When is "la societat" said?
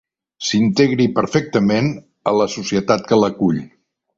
2.41-3.07